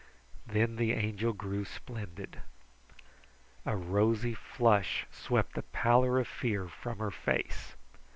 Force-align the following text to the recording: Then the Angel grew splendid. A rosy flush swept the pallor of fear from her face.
Then 0.47 0.77
the 0.77 0.93
Angel 0.93 1.31
grew 1.31 1.63
splendid. 1.63 2.41
A 3.67 3.75
rosy 3.75 4.33
flush 4.33 5.05
swept 5.11 5.53
the 5.53 5.61
pallor 5.61 6.17
of 6.17 6.27
fear 6.27 6.67
from 6.67 6.97
her 6.97 7.11
face. 7.11 7.75